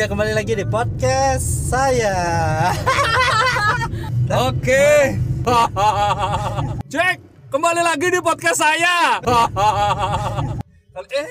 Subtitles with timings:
[0.00, 2.16] Ya kembali lagi di podcast saya.
[4.48, 5.12] Oke.
[6.96, 7.16] Cek,
[7.52, 9.20] kembali lagi di podcast saya.
[11.04, 11.28] eh.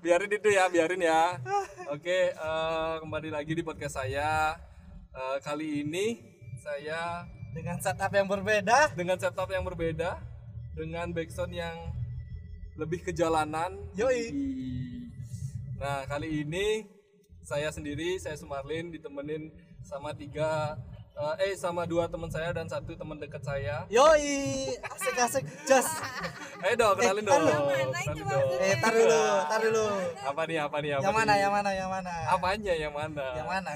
[0.00, 1.44] biarin itu ya, biarin ya.
[1.92, 4.56] Oke, eh, kembali lagi di podcast saya.
[5.12, 6.24] Eh, kali ini
[6.56, 8.96] saya Dengan setup yang berbeda.
[8.96, 10.24] dengan setup yang berbeda,
[10.72, 11.76] dengan backsound yang
[12.80, 13.76] lebih kejalanan.
[13.92, 14.95] Yoi.
[15.76, 16.88] Nah, kali ini
[17.44, 19.52] saya sendiri, saya Sumarlin ditemenin
[19.84, 20.74] sama tiga
[21.16, 23.84] eh, eh sama dua teman saya dan satu teman dekat saya.
[23.92, 25.44] Yoi, asik-asik.
[25.68, 25.92] Just.
[26.64, 27.64] Ayo dong, kenalin tar dong.
[27.68, 28.44] Kenalin dong.
[28.56, 29.86] Eh, tar dulu, tar dulu.
[30.24, 31.40] Apa nih, apa nih, apa Yang mana, nih?
[31.44, 32.14] yang mana, yang mana?
[32.32, 33.26] Apanya yang mana?
[33.36, 33.74] Yang mana?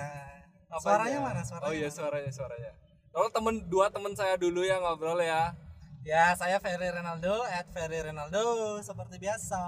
[0.73, 0.80] Apanya?
[0.80, 1.40] Suaranya mana?
[1.45, 1.68] Suaranya.
[1.68, 2.73] Oh iya, suaranya, suaranya.
[3.12, 5.52] Kalau temen dua temen saya dulu yang ngobrol ya.
[6.01, 9.60] Ya, saya Ferry Renaldo, at Ferry Renaldo seperti biasa.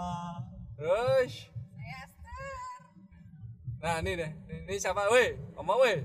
[0.80, 1.51] Terus.
[3.82, 4.30] Nah, ini deh.
[4.70, 5.10] Ini siapa?
[5.10, 5.98] Weh, Oma weh.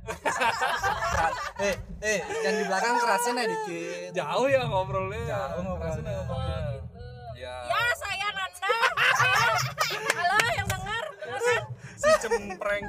[1.60, 4.10] eh, eh, yang di belakang kerasin ya dikit.
[4.14, 5.22] Jauh ya ngobrolnya.
[5.26, 6.22] Jauh ngobrolnya.
[7.34, 7.54] Ya.
[7.66, 8.74] Ya saya Nanda.
[10.14, 11.62] Halo yang dengar, dengar?
[11.98, 12.84] Si cempreng.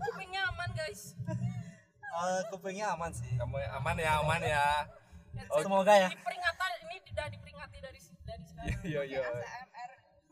[0.00, 1.12] Kupingnya aman guys.
[2.00, 3.30] Eh, kupingnya aman sih.
[3.36, 4.64] Kamu aman ya, aman ya.
[5.52, 6.08] Oh, Semoga ya.
[6.08, 8.80] Diperingatan ini tidak diperingati dari dari sekarang.
[8.80, 9.20] Iya, iya.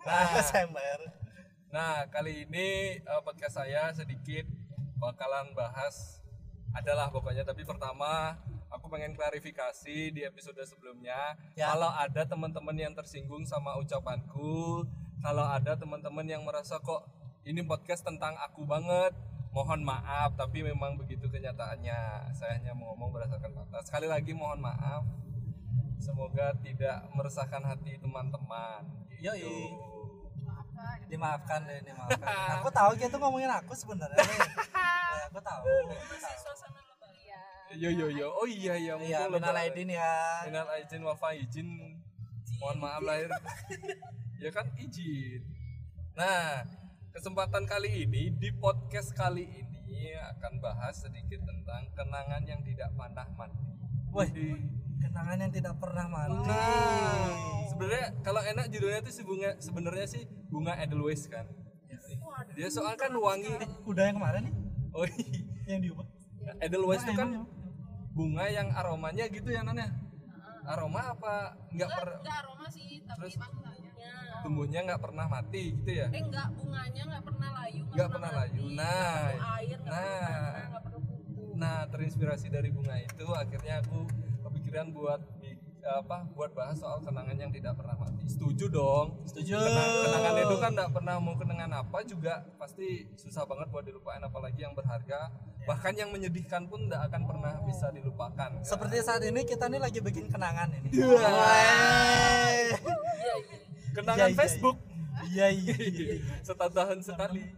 [0.08, 1.27] Nah, Desember.
[1.68, 4.48] Nah, kali ini eh, podcast saya sedikit
[4.96, 6.24] bakalan bahas
[6.72, 8.36] adalah pokoknya tapi pertama
[8.68, 11.72] aku pengen klarifikasi di episode sebelumnya Ya.
[11.72, 14.84] kalau ada teman-teman yang tersinggung sama ucapanku
[15.20, 17.08] kalau ada teman-teman yang merasa kok
[17.44, 19.16] ini podcast tentang aku banget
[19.48, 24.60] mohon maaf tapi memang begitu kenyataannya saya hanya mau ngomong berdasarkan fakta sekali lagi mohon
[24.60, 25.08] maaf
[25.98, 28.84] semoga tidak meresahkan hati teman-teman
[29.14, 29.32] gitu.
[29.32, 29.72] Yoi.
[31.08, 32.60] Dimaafkan deh, dimaafkan.
[32.60, 34.18] Aku tahu gitu ngomongin aku sebenarnya.
[35.32, 35.62] aku tahu.
[37.68, 37.76] lebaran.
[37.76, 38.28] Yo yo yo.
[38.32, 38.96] Oh iya iya.
[38.96, 40.12] Iya, mumpung minal aidin ya.
[40.48, 41.68] Minal aidin wal faizin.
[42.58, 43.28] Mohon maaf lahir.
[44.42, 45.44] ya kan izin.
[46.18, 46.66] Nah,
[47.14, 53.26] kesempatan kali ini di podcast kali ini akan bahas sedikit tentang kenangan yang tidak pernah
[53.38, 53.68] mati.
[54.10, 54.32] Wih,
[54.98, 56.44] kenangan yang tidak pernah mati.
[56.44, 57.32] Nah,
[57.66, 61.46] sebenarnya kalau enak judulnya tuh si bunga sebenarnya sih bunga Edelweiss kan.
[62.54, 63.50] Dia soal kan wangi.
[63.84, 64.54] Udah yang kemarin nih,
[64.90, 65.40] Oh iya.
[65.68, 66.06] yang diubah.
[66.58, 67.46] Edelweiss itu kan Emang,
[68.10, 69.86] bunga yang aromanya gitu ya Nana?
[70.64, 71.34] Aroma apa
[71.70, 73.34] nggak per Enggak aroma sih, tapi Terus?
[73.40, 73.86] bunganya.
[74.38, 76.06] tumbuhnya nggak pernah mati gitu ya?
[76.08, 78.62] Eh enggak bunganya enggak pernah layu, Nggak pernah mati, layu.
[78.62, 80.28] nggak Nah, perlu air, enggak nah.
[80.28, 80.82] enggak.
[81.58, 83.98] Nah terinspirasi dari bunga itu akhirnya aku
[84.68, 85.20] kepikiran buat
[85.88, 88.20] apa buat bahas soal kenangan yang tidak pernah mati.
[88.28, 89.24] Setuju dong.
[89.24, 89.56] Setuju.
[89.56, 94.20] Kenang- kenangan itu kan nggak pernah mau kenangan apa juga pasti susah banget buat dilupain
[94.20, 95.32] apalagi yang berharga
[95.64, 98.36] bahkan yang menyedihkan pun nggak akan pernah bisa dilupakan.
[98.36, 98.60] kan?
[98.60, 100.88] Seperti saat ini kita nih lagi bikin kenangan ini.
[100.92, 101.28] Iya.
[101.32, 102.68] Weh.
[103.96, 104.76] kenangan Iya, iya, Facebook.
[105.32, 105.76] Iya, iya.
[105.80, 106.14] iya.
[106.46, 107.48] setahun sekali.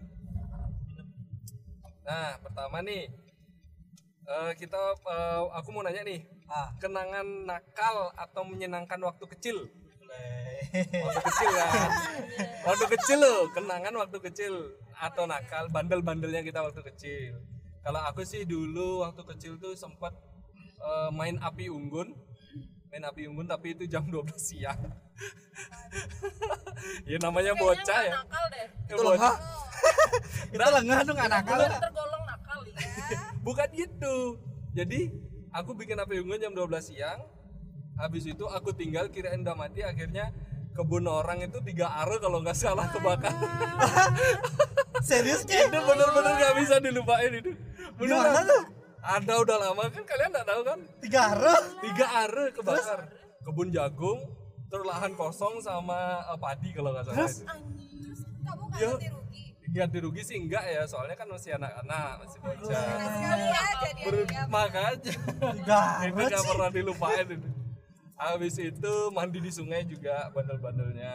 [2.07, 3.07] Nah, pertama nih,
[4.31, 9.71] eh, kita, eh, aku mau nanya nih, Ah, kenangan nakal atau menyenangkan waktu kecil?
[10.75, 11.91] Waktu kecil kan?
[12.67, 14.55] Waktu kecil loh, kenangan waktu kecil
[14.99, 17.39] atau nakal, bandel-bandelnya kita waktu kecil.
[17.87, 20.11] Kalau aku sih dulu waktu kecil tuh sempat
[20.83, 22.19] eh, main api unggun,
[22.91, 24.75] main api unggun tapi itu jam 12 siang.
[27.11, 28.13] ya namanya Kayaknya bocah ya.
[28.19, 28.67] nakal deh.
[28.67, 29.35] Ya, Itu lengah.
[29.35, 30.51] bocah.
[30.55, 32.75] Itu lengah dong anak Belum tergolong nakal ya.
[33.47, 34.17] bukan gitu
[34.71, 35.01] jadi
[35.51, 37.21] aku bikin api unggun jam 12 siang
[37.97, 40.31] habis itu aku tinggal kirain udah mati akhirnya
[40.73, 43.33] kebun orang itu tiga are kalau nggak salah kebakar
[45.01, 47.51] Serius itu bener-bener nggak bisa dilupain itu
[47.97, 48.63] Gimana beneran tuh?
[49.03, 51.57] Ada udah lama kan kalian nggak tahu kan Tiga haro.
[51.81, 53.01] tiga are kebakar
[53.41, 54.21] kebun jagung
[54.67, 57.45] terus lahan kosong sama eh, padi kalau nggak salah itu
[58.41, 58.89] Kamu nggak Ya.
[58.91, 59.45] ganti rugi.
[59.71, 63.37] ganti rugi sih enggak ya soalnya kan masih anak-anak masih bocah aja
[63.89, 64.05] dia.
[64.05, 66.49] Ber- makanya Tiga itu haro gak sih.
[66.49, 67.49] pernah dilupain itu
[68.15, 71.15] habis itu mandi di sungai juga bandel-bandelnya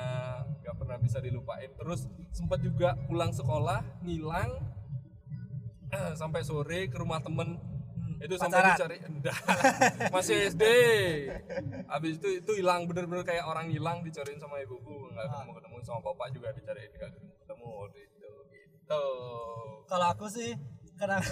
[0.59, 4.49] gak pernah bisa dilupain terus sempat juga pulang sekolah ngilang
[6.15, 7.59] sampai sore ke rumah temen
[8.25, 8.75] itu sampai Pacaran?
[8.75, 9.37] dicari enggak
[10.13, 10.63] masih SD
[11.85, 15.99] habis itu itu hilang bener-bener kayak orang hilang dicariin sama ibuku nggak ketemu ketemu sama
[16.01, 19.03] bapak juga dicariin nggak ketemu ketemu gitu gitu
[19.85, 20.57] Kalau aku sih
[20.97, 21.29] kenangan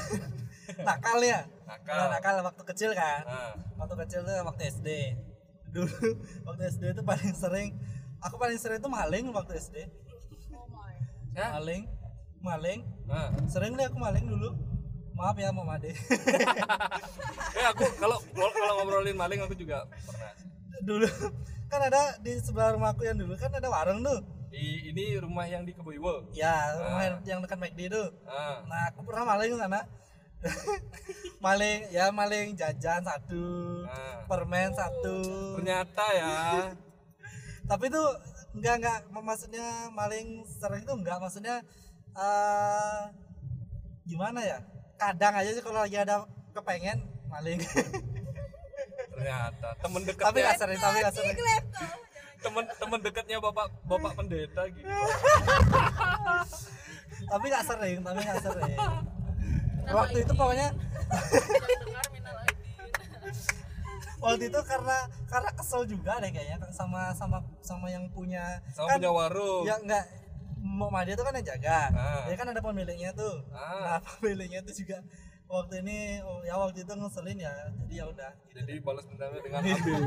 [0.88, 1.44] nakal ya.
[1.68, 1.96] Nakal.
[1.98, 3.24] Nah, nakal waktu kecil kan.
[3.28, 4.88] nah Waktu kecil tuh waktu SD.
[5.76, 6.08] Dulu
[6.48, 7.70] waktu SD itu paling sering
[8.24, 9.78] aku paling sering itu maling waktu SD.
[11.34, 11.50] Ya?
[11.58, 11.90] maling
[12.46, 14.54] maling Nah, sering deh aku maling dulu
[15.14, 15.94] maaf ya Mama Ade
[17.58, 20.32] eh aku kalau kalau ngobrolin maling aku juga pernah.
[20.34, 20.50] sih.
[20.82, 21.08] dulu
[21.68, 25.62] kan ada di sebelah rumahku yang dulu kan ada warung tuh Di ini rumah yang
[25.62, 26.30] di Keboiwo.
[26.32, 29.82] ya rumah yang dekat McD tuh Ah, nah aku pernah maling sana
[31.40, 33.46] maling ya maling jajan satu
[33.86, 34.22] ah.
[34.26, 35.18] permen satu
[35.58, 36.34] Ternyata ya.
[37.70, 38.06] tapi tuh
[38.54, 41.64] enggak enggak mak- maksudnya maling sering itu enggak maksudnya
[42.14, 43.02] eh
[44.04, 44.60] gimana ya
[45.04, 46.24] kadang aja sih kalau lagi ada
[46.56, 47.60] kepengen maling.
[49.14, 51.36] Ternyata temen tapi dekatnya nggak sering tapi nggak sering.
[52.44, 54.84] temen temen dekatnya bapak bapak pendeta gitu.
[57.32, 58.76] tapi nggak sering tapi nggak sering.
[59.84, 60.68] Waktu itu pokoknya
[64.24, 64.98] waktu itu karena
[65.28, 69.68] karena kesel juga deh kayaknya sama sama sama yang punya Sama kan punya warung.
[69.68, 70.23] ya enggak
[70.64, 72.24] mau dia tuh kan yang jaga Ah.
[72.24, 73.80] dia kan ada pemiliknya tuh Ah.
[73.84, 75.04] nah pemiliknya tuh juga
[75.46, 78.56] waktu ini oh, ya waktu itu ngeselin ya jadi ya udah gitu.
[78.56, 80.02] Jadi balas dendamnya dengan ambil.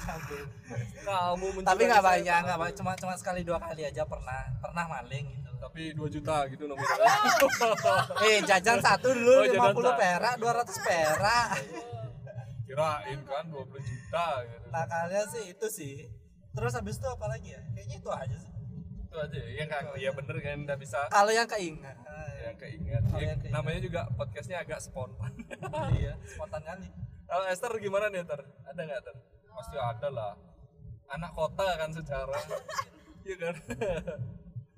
[0.00, 0.40] Sampai.
[1.06, 5.26] Kamu tapi nggak banyak nggak banyak cuma cuma sekali dua kali aja pernah pernah maling
[5.30, 7.14] gitu Tapi 2 juta gitu nominalnya.
[8.26, 9.92] eh jajan satu dulu Oh, jajan 50 satu.
[9.94, 11.48] perak 200 perak
[12.64, 14.66] Kirain kan 20 juta gitu.
[14.68, 15.94] nah kalian sih itu sih
[16.50, 18.50] terus habis itu apa lagi ya kayaknya itu aja sih
[19.14, 19.50] Itu aja ya.
[19.54, 21.94] Ya kan ya bener kan enggak bisa kalau yang keingat
[22.42, 23.02] yang keingat.
[23.06, 23.54] Kalau Ya, yang keingat.
[23.54, 25.30] namanya juga podcastnya agak spontan.
[25.94, 26.90] iya spontan kali
[27.24, 28.42] Kalau Esther gimana nih Ter?
[28.64, 29.16] Ada nggak Ter?
[29.48, 30.32] Pasti ada lah.
[31.06, 32.34] Anak kota kan secara.
[33.24, 33.54] Iya kan?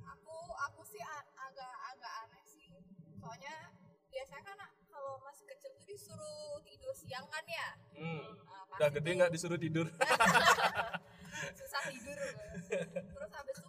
[0.07, 1.03] aku aku sih
[1.35, 2.71] agak agak aneh sih
[3.17, 3.75] soalnya
[4.07, 8.23] biasanya kan kalau masih kecil tuh disuruh tidur siang kan ya Hmm.
[8.39, 9.91] Nah, pas Udah gede nggak disuruh tidur?
[11.59, 12.19] susah tidur
[12.87, 13.66] terus habis itu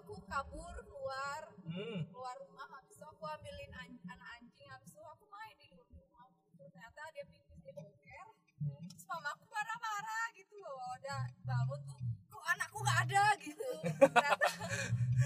[0.00, 2.00] aku kabur keluar Hmm.
[2.04, 6.26] keluar rumah habis itu aku ambilin an- anak anjing habis itu aku main di rumah.
[6.52, 8.26] Ternyata dia pipis di boker.
[8.60, 13.24] Terus mamaku marah-marah gitu loh udah bangun tuh kok anakku nggak ada?
[13.38, 13.68] gitu.
[13.94, 14.46] Ternyata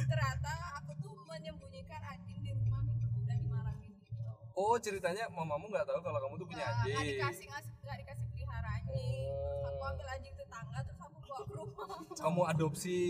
[0.04, 4.22] ternyata aku tuh menyembunyikan anjing di rumah gitu udah dimarahin gitu
[4.54, 7.16] Oh ceritanya mamamu nggak tahu kalau kamu tuh punya Nggak- nggak anjing.
[7.16, 7.46] dikasih
[7.80, 9.30] nggak dikasih pelihara anjing.
[9.30, 10.93] Terus aku ambil anjing tetangga terus aku
[11.34, 13.00] bawa ke rumah Kamu adopsi.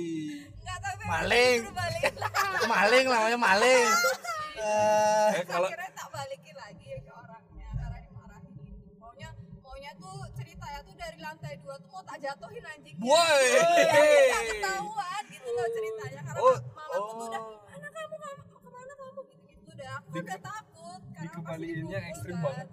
[0.57, 1.59] nggak tapi Maling.
[2.67, 3.89] maling namanya maling
[4.57, 9.29] Eh, Eh kalau akhirnya tak balikin lagi ke orangnya karena dimarahin gitu maunya
[9.61, 13.45] maunya tuh ceritanya tuh dari lantai dua tuh mau tak jatuhin anjingnya Woi.
[13.45, 17.75] Iya, nggak ketahuan gitu loh ceritanya karena Oh, mamaku tuh udah oh.
[17.75, 21.99] anak kamu kamu ke mana kamu gitu gitu udah aku Di- udah takut karena dikembaliinnya
[22.07, 22.43] ekstrim kan.
[22.43, 22.69] banget.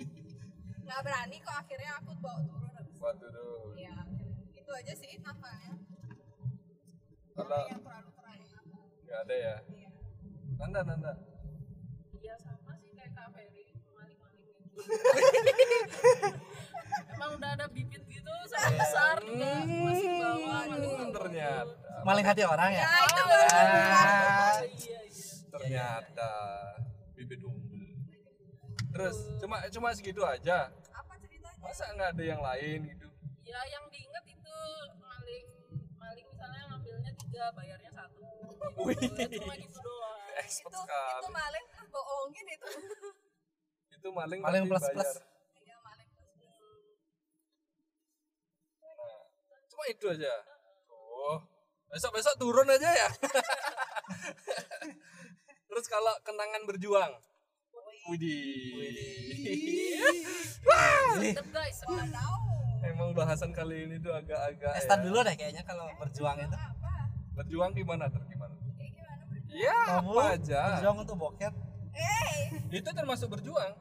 [0.84, 3.02] nggak berani kok akhirnya aku bawa turun habis itu.
[3.02, 3.66] Waduh.
[4.70, 5.72] Itu aja sih nakalnya
[7.34, 8.44] Kalau yang terlalu terlalu
[9.02, 9.54] nggak ada ya.
[9.66, 9.90] Iya.
[10.54, 11.12] Nanda Nanda.
[12.12, 14.62] Iya sama sih kayak Kak Ferry maling-maling gitu.
[17.10, 21.10] Emang udah ada bibit gitu sampai besar juga masih bawa Hmm, maling-maling.
[21.10, 21.74] ternyata.
[22.00, 24.56] maling hati orang ya ya itu baru Ah.
[24.62, 25.26] Iya iya.
[25.50, 26.32] Ternyata
[27.12, 27.82] bibit unggul.
[28.90, 30.70] Terus cuma cuma segitu aja.
[30.92, 33.06] apa ceritanya Masa nggak ada yang lain gitu?
[33.42, 34.39] Ya yang diinget itu
[34.96, 35.46] maling
[35.94, 38.26] maling misalnya ngambilnya tiga bayarnya satu.
[38.90, 39.38] Gitu.
[39.40, 40.18] Cuma gitu doang.
[40.36, 41.14] Expert itu sekali.
[41.14, 42.68] itu maling terus bohongin itu
[43.94, 44.94] Itu maling Maling plus bayar.
[44.96, 45.10] plus.
[45.58, 46.32] iya maling terus
[49.66, 50.32] Cuma itu aja.
[50.88, 51.38] Oh,
[51.86, 53.08] besok besok turun aja ya.
[55.70, 57.12] Terus kalau kenangan berjuang,
[58.08, 60.00] Widih.
[61.14, 61.78] Sedep guys.
[61.84, 62.34] nggak tahu
[62.82, 65.04] Emang bahasan kali ini tuh agak-agak Eh, start ya.
[65.04, 66.48] dulu deh kayaknya kalau berjuang itu.
[66.50, 66.92] Apa
[67.34, 68.20] Berjuang gimana ter?
[68.26, 68.54] Gimana?
[68.74, 70.60] kayak gimana bro Ya, kamu apa aja.
[70.70, 71.52] berjuang untuk boket
[71.90, 72.32] eh.
[72.70, 73.72] Itu termasuk berjuang.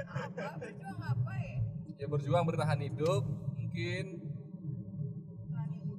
[0.00, 0.46] apa?
[0.56, 1.56] Berjuang apa ya
[1.96, 4.04] Ya berjuang bertahan hidup, mungkin.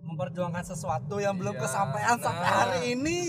[0.03, 2.57] Memperjuangkan sesuatu yang belum Iya, kesampaian sampai nah.
[2.61, 3.19] hari ini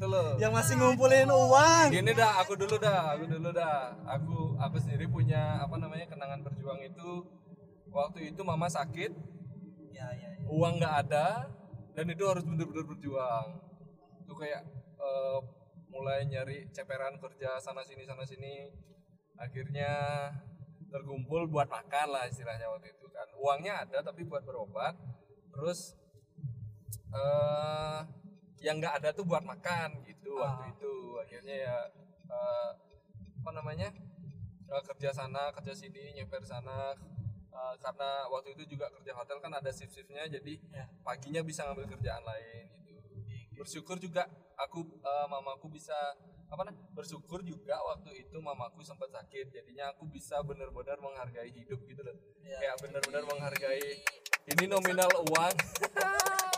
[0.00, 0.32] itu loh.
[0.40, 3.92] yang masih ngumpulin uang Gini dah, aku dulu dah, aku dulu dah.
[4.08, 7.28] Aku aku sendiri punya apa namanya kenangan berjuang itu
[7.92, 9.12] waktu itu mama sakit,
[9.92, 10.48] ya ya, ya.
[10.48, 11.52] uang nggak ada,
[11.92, 13.60] dan itu harus bener-bener berjuang.
[14.24, 14.64] Itu kayak
[14.96, 15.38] eh,
[15.92, 18.72] mulai nyari ceperan kerja sana sini sana sini,
[19.36, 19.92] akhirnya
[20.88, 23.28] terkumpul buat makan lah istilahnya waktu itu kan.
[23.36, 24.96] Uangnya ada tapi buat berobat,
[25.52, 25.92] terus
[27.12, 28.19] eh
[28.60, 30.70] yang nggak ada tuh buat makan gitu waktu Ah.
[30.70, 30.92] itu.
[31.18, 31.76] Akhirnya ya
[32.28, 32.70] eh,
[33.36, 33.88] apa namanya
[34.66, 36.92] eh, kerja sana kerja sini nyeper sana.
[37.50, 40.86] Eh, karena waktu itu juga kerja hotel kan ada shift shiftnya jadi Ya.
[41.00, 43.16] paginya bisa ngambil kerjaan lain gitu.
[43.54, 45.96] Bersyukur juga aku eh, mamaku bisa
[46.46, 49.50] apa nah bersyukur juga waktu itu mamaku sempat sakit.
[49.50, 52.14] Jadinya aku bisa benar-benar menghargai hidup gitu loh.
[52.40, 52.58] Iya.
[52.58, 54.02] kayak benar-benar menghargai
[54.48, 55.54] ini nominal uang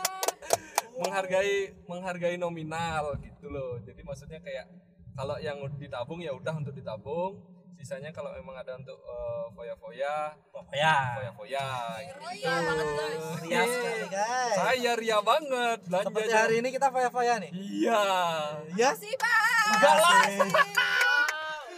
[0.95, 4.65] menghargai menghargai nominal gitu loh jadi maksudnya kayak
[5.13, 7.37] kalau yang ditabung ya udah untuk ditabung
[7.73, 10.97] sisanya kalau memang ada untuk eh, foya-foya Oh ya.
[11.13, 11.65] foya-foya
[12.01, 12.19] gitu.
[12.33, 13.25] iya banget guys.
[13.41, 14.55] Ria sekali guys.
[14.55, 17.51] saya ria banget belanja Seperti hari ini kita foya-foya nih.
[17.51, 18.01] iya
[18.73, 19.11] Ya Sih.
[19.11, 20.23] Enggak lah.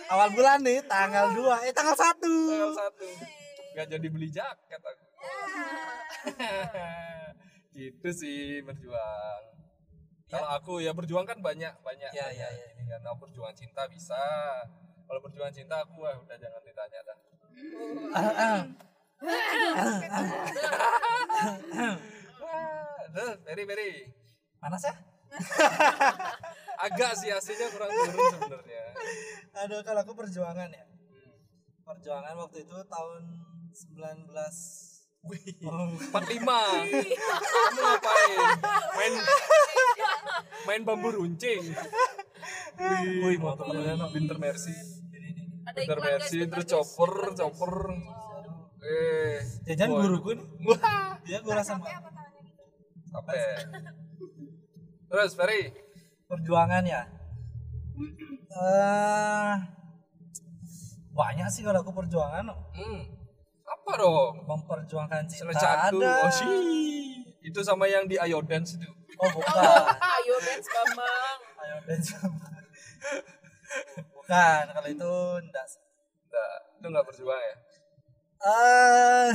[0.07, 2.21] Awal bulan nih tanggal 2 eh tanggal 1.
[2.21, 3.09] tanggal satu
[3.73, 5.03] nggak jadi beli jaket aku
[7.75, 9.43] gitu sih berjuang.
[10.31, 12.11] Kalau aku ya berjuang kan banyak banyak.
[12.15, 12.65] Ya, banyak ya, ya.
[12.73, 13.03] ini kan.
[13.03, 14.17] Kalau berjuang cinta bisa.
[15.05, 17.17] Kalau berjuang cinta aku wah udah jangan ditanya dah.
[23.05, 24.09] Aduh, very very
[24.59, 24.95] Panas ya?
[26.85, 28.83] agak sih aslinya kurang turun sebenarnya.
[29.63, 30.85] Aduh kalau aku perjuangan ya.
[31.85, 33.21] Perjuangan waktu itu tahun
[33.69, 34.94] 19
[35.25, 38.37] Oh, 45 kamu ngapain?
[38.93, 39.13] Main
[40.69, 41.73] main bambu runcing.
[43.25, 44.75] Wih motor kalian pinter mercy.
[45.65, 47.73] Ada pinter iklan guys, mercy terus chopper chopper.
[48.85, 50.45] Eh jajan guruku nih.
[51.25, 52.09] Dia gua rasa apa gitu?
[55.09, 55.73] terus Ferry?
[56.29, 57.01] Perjuangan ya.
[58.53, 59.53] Eh
[61.17, 62.45] banyak sih kalau aku perjuangan.
[62.77, 63.14] Hmm,
[63.65, 66.23] apa dong memperjuangkan cinta Selesatu ada.
[66.25, 66.53] oh sih
[67.41, 69.55] itu sama yang di Ayo Dance itu Oh bukan.
[70.19, 71.39] Ayo dance Bambang.
[71.55, 72.47] Ayo dan sama.
[74.11, 75.65] Bukan, kalau itu enggak.
[75.71, 75.79] sih.
[76.27, 77.55] Nggak, itu nggak berjuang ya
[78.45, 79.31] Eh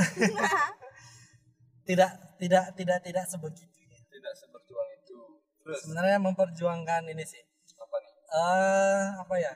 [1.88, 3.98] tidak tidak tidak tidak sebegitunya.
[4.12, 5.18] tidak seberjuang itu
[5.64, 7.40] terus Sebenarnya memperjuangkan ini sih.
[7.80, 9.52] apa nih Eh apa ya?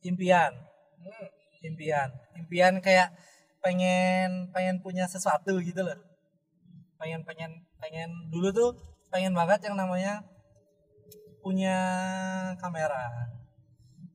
[0.00, 0.54] Impian,
[1.02, 1.28] hmm,
[1.60, 3.12] impian, impian kayak
[3.60, 5.96] pengen pengen punya sesuatu gitu loh.
[6.96, 8.70] Pengen pengen pengen dulu tuh
[9.08, 10.24] pengen banget yang namanya
[11.40, 11.76] punya
[12.60, 13.08] kamera.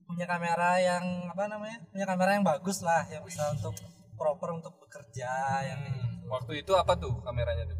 [0.06, 1.82] Punya kamera yang apa namanya?
[1.90, 3.74] Punya kamera yang bagus lah yang bisa untuk
[4.16, 5.30] proper untuk bekerja
[5.66, 6.26] yang kayak gitu.
[6.32, 7.76] waktu itu apa tuh kameranya tuh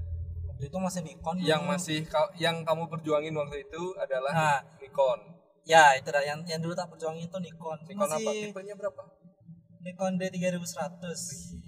[0.52, 1.72] waktu itu masih Nikon yang dulu.
[1.80, 2.04] masih
[2.36, 4.60] yang kamu perjuangin waktu itu adalah Nah.
[4.78, 5.20] Nikon.
[5.66, 8.20] ya itu dah yang yang dulu tak perjuangin itu Nikon Nikon apa?
[8.20, 9.02] masih Tipenya berapa?
[9.86, 10.98] Nikon D3100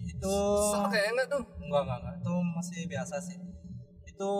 [0.09, 0.33] itu
[0.73, 1.45] Sama kayak enggak tuh?
[1.61, 2.15] enggak enggak enggak.
[2.25, 3.37] Itu masih biasa sih.
[4.09, 4.31] Itu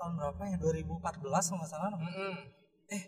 [0.00, 0.56] tahun berapa ya?
[0.56, 2.32] 2014 kalau nggak salah Mm-mm.
[2.88, 3.02] eh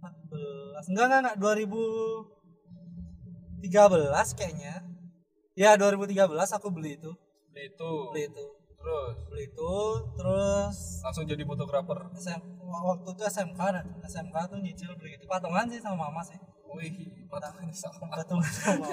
[0.00, 1.36] 14 enggak enggak enggak.
[3.60, 4.80] 2013 kayaknya.
[5.52, 6.16] Ya 2013
[6.56, 7.12] aku beli itu.
[7.52, 7.90] Beli itu.
[8.08, 8.44] beli itu.
[8.80, 9.14] Terus?
[9.28, 9.72] Beli itu
[10.16, 12.00] terus langsung jadi fotografer.
[12.16, 13.60] SM, waktu itu SMK
[14.08, 15.28] SMK tuh nyicil beli itu.
[15.28, 16.40] Patungan sih sama mama sih
[16.72, 16.92] Wih,
[17.28, 18.08] patungan sama.
[18.08, 18.86] patungan sama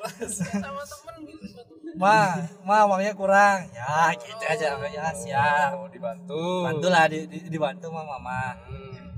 [0.00, 1.60] mama Sama temen gitu.
[2.00, 3.68] ma ma uangnya kurang.
[3.68, 5.70] Ya gitu aja ya siap.
[5.76, 6.64] Oh, dibantu.
[6.64, 8.56] bantulah di, di- dibantu sama mama.
[8.64, 9.12] Hmm.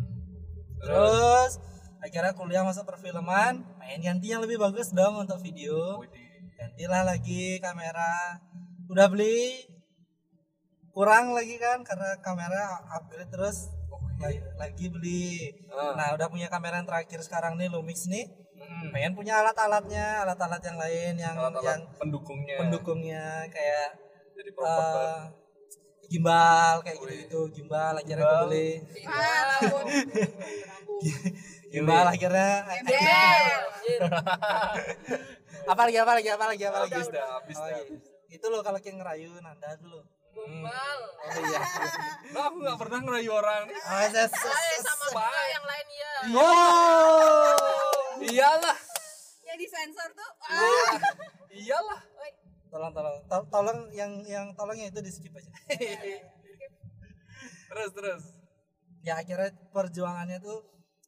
[0.83, 1.63] terus
[2.03, 3.63] akhirnya kuliah masuk perfilman.
[3.79, 6.03] Main ganti yang lebih bagus dong untuk video.
[6.59, 8.43] Gantilah lagi kamera.
[8.91, 9.63] Udah beli
[10.93, 13.71] kurang lagi kan karena kamera upgrade terus
[14.23, 15.93] lagi, beli Ah.
[15.93, 18.89] nah udah punya kamera yang terakhir sekarang nih Lumix nih Hmm.
[18.91, 22.57] pengen punya alat-alatnya alat-alat yang lain yang Alat-alat yang pendukungnya.
[22.57, 23.91] pendukungnya kayak
[24.33, 25.19] Jadi proper eh,
[26.09, 27.19] gimbal kayak gitu Wih.
[27.23, 28.69] gitu gimbal akhirnya aku beli
[31.69, 32.51] gimbal akhirnya
[35.65, 37.27] apa lagi apa lagi apa lagi apa lagi dah.
[37.43, 37.95] lagi?
[38.29, 40.01] itu loh kalau kayak ngerayu nanda dulu
[40.33, 40.99] Gombal.
[41.13, 41.61] oh iya
[42.33, 46.13] Nah, aku nggak pernah ngerayu orang yes, Saya sama juga yang lain ya.
[46.35, 48.79] oh Iyalah.
[49.43, 50.31] Yang disensor tuh.
[50.47, 50.83] Iya.
[50.83, 50.97] Ah.
[51.53, 52.01] Iyalah.
[52.67, 55.53] tolong tolong To- tolong yang yang tolongnya itu di skip aja
[57.69, 58.23] Terus terus.
[59.01, 60.65] ya akhirnya perjuangannya tuh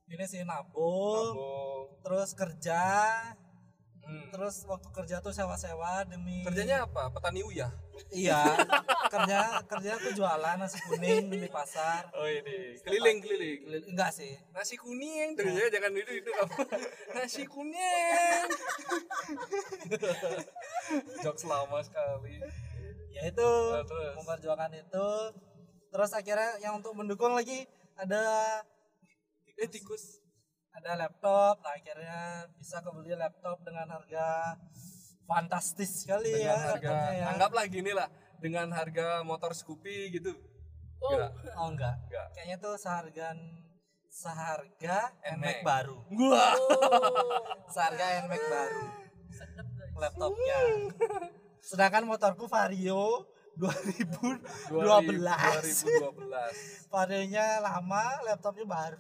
[0.07, 1.85] ini sih nabung Nabung.
[2.01, 2.83] terus kerja
[3.97, 4.29] Hmm.
[4.29, 7.09] terus waktu kerja tuh sewa-sewa demi Kerjanya apa?
[7.09, 7.73] Petani uyah.
[8.11, 8.37] iya
[9.15, 13.59] kerja kerja tuh jualan nasi kuning di pasar Oh ini keliling keliling.
[13.63, 16.31] Kelil- enggak sih Nasi kuning terus ya jangan itu itu?
[17.15, 18.47] Nasi kuning.
[21.23, 22.37] Jokes lama sekali.
[23.09, 24.13] ya itu Nah, terus?
[24.17, 25.09] memperjuangkan itu
[25.89, 27.63] terus akhirnya yang untuk mendukung lagi
[27.95, 28.21] ada
[29.55, 30.19] Eh tikus.
[30.73, 32.19] ada laptop nah akhirnya
[32.53, 34.59] bisa kebeli laptop dengan harga
[35.25, 37.25] fantastis sekali Dengan ya harga ya.
[37.31, 38.11] anggaplah gini lah
[38.45, 40.37] dengan harga motor Scoopy gitu
[41.05, 41.33] Oh, Enggak.
[41.61, 41.95] Oh enggak.
[42.09, 42.27] Enggak.
[42.33, 43.37] Kayaknya tuh seharga
[44.09, 45.61] seharga NMAX.
[45.61, 46.01] Baru.
[46.09, 46.57] gua
[47.69, 49.67] Seharga NMAX baru sedap
[49.99, 50.59] laptopnya.
[51.61, 53.27] Sedangkan motorku Vario
[53.59, 54.71] 2012.
[54.71, 58.99] 2012 Varionya lama, laptopnya baru.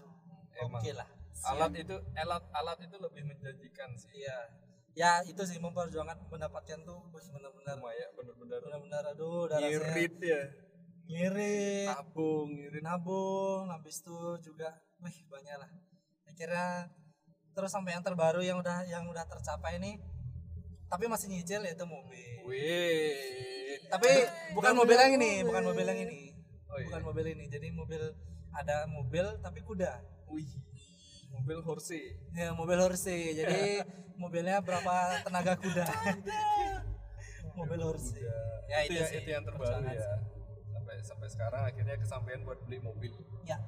[0.66, 1.06] Oke lah.
[1.44, 4.48] alat itu alat alat itu lebih menjanjikan sih Iya.
[4.94, 7.74] Ya itu sih memperjuangkan mendapatkan tuh wih, benar-benar.
[7.82, 9.02] Lumayan bener-bener benar-benar.
[9.10, 10.42] Aduh rasanya ngirit ya.
[11.10, 11.90] Ngirit.
[11.90, 12.82] Tabung ngirit.
[12.82, 14.70] Nabung habis itu juga
[15.02, 15.70] wih banyak lah.
[16.30, 16.94] Akhirnya
[17.54, 19.98] terus sampai yang terbaru yang udah yang udah tercapai nih
[20.86, 22.46] tapi masih nyicil yaitu mobil.
[22.46, 23.82] Wih.
[23.90, 24.10] Tapi
[24.54, 26.30] bukan mobil yang ini bukan mobil yang ini.
[26.70, 26.86] Oh, iya.
[26.86, 27.44] bukan mobil ini.
[27.50, 28.02] Jadi mobil
[28.54, 29.98] ada mobil tapi kuda.
[30.30, 30.46] Wih
[31.40, 32.00] mobil Horse
[32.34, 33.82] ya mobil Horse jadi
[34.22, 35.86] mobilnya berapa tenaga kuda?
[37.58, 38.14] Mobil Horse
[38.70, 40.18] ya itu, itu, ya, sih itu yang terbaru ya.
[40.74, 43.12] sampai sampai sekarang akhirnya kesampaian buat beli mobil.
[43.46, 43.60] Ya.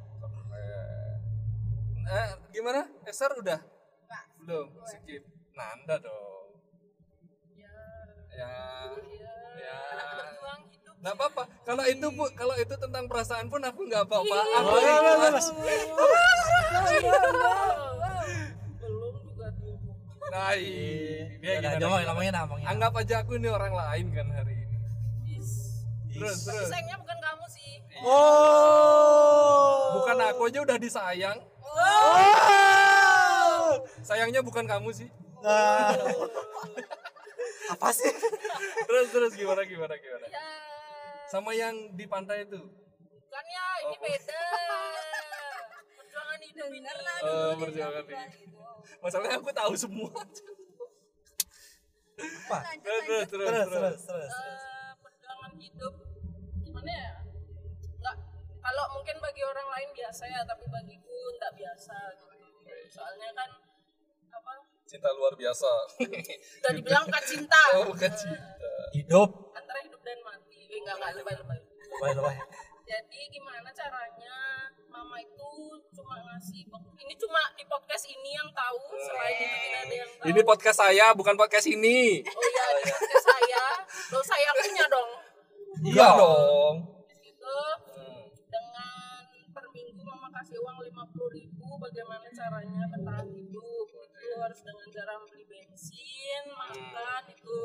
[2.06, 2.86] Eh, eh, gimana?
[3.06, 3.60] Esther udah?
[4.42, 4.70] Belum.
[4.86, 5.22] skip.
[5.56, 6.54] Nanda dong.
[7.56, 7.76] Ya,
[8.36, 8.50] ya.
[9.58, 9.78] Ya.
[9.96, 10.75] ya.
[11.02, 11.42] Nggak apa-apa.
[11.62, 14.36] Kalau itu bu kalau itu tentang perasaan pun aku nggak apa-apa.
[14.60, 15.46] Aku Oh, iya, iya, iya, ikhlas.
[18.80, 19.74] Belum juga tuh.
[20.26, 21.06] nah iya
[21.40, 22.66] ya, gimana, ngomongin ngomongin.
[22.66, 24.76] Anggap aja aku ini orang lain kan hari ini.
[26.16, 26.68] Terus terus.
[26.72, 27.78] sayangnya bukan kamu sih.
[28.02, 30.00] oh.
[30.00, 31.38] Bukan aku aja udah disayang.
[31.60, 32.56] Oh.
[34.00, 35.08] Sayangnya bukan kamu sih.
[35.44, 35.92] Ah.
[37.76, 38.10] apa sih?
[38.86, 40.26] Terus terus gimana gimana gimana?
[40.30, 40.46] Ya,
[41.26, 44.00] sama yang di pantai itu bukan ya, ini Oh.
[44.00, 44.42] beda.
[45.96, 46.78] Perjuangan hidup ini.
[46.80, 48.30] Bener lah Oh, perjuangan hidup.
[48.32, 48.62] gitu.
[48.98, 50.10] masalahnya aku tahu semua
[52.16, 55.94] apa terus terus terus terus terus terus terus Eh, perjuangan hidup
[56.58, 57.10] gimana ya?
[57.92, 58.16] Enggak
[58.58, 62.34] kalau mungkin bagi orang lain biasa ya, tapi bagiku enggak biasa gitu.
[62.88, 63.50] Soalnya kan
[64.32, 64.54] apa?
[64.86, 67.60] cinta luar biasa Udah dibilang bukan cinta.
[67.74, 68.46] oh bukan cinta
[68.92, 70.45] hidup Antara hidup dan mati.
[70.86, 71.58] Enggak enggak lebay-lebay.
[71.58, 72.12] lebay.
[72.14, 72.36] Lebay
[72.94, 74.38] Jadi gimana caranya?
[74.86, 75.50] Mama itu
[75.90, 76.62] cuma ngasih
[77.02, 80.26] ini cuma di podcast ini yang tahu selain itu tidak ada yang tahu.
[80.30, 82.22] ini podcast saya bukan podcast ini.
[82.22, 83.64] Oh iya, di podcast saya.
[84.14, 85.10] Loh saya punya dong.
[85.82, 86.74] iya dong.
[87.18, 87.56] Itu
[88.46, 89.20] dengan
[89.50, 93.86] per minggu mama kasih uang 50.000 ribu bagaimana caranya bertahan hidup?
[93.90, 97.58] Itu harus dengan cara beli bensin makan itu.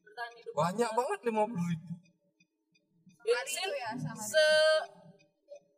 [0.00, 0.52] Bertahan hidup.
[0.56, 1.99] Banyak banget lima puluh ribu
[3.30, 4.26] bensin itu ya, sehari.
[4.26, 4.48] se